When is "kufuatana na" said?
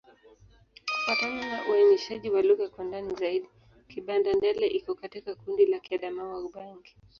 0.91-1.69